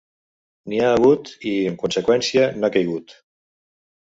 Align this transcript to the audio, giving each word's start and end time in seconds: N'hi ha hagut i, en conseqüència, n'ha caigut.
N'hi 0.71 0.79
ha 0.85 0.87
hagut 0.93 1.29
i, 1.51 1.53
en 1.73 1.77
conseqüència, 1.83 2.49
n'ha 2.59 2.73
caigut. 2.79 3.15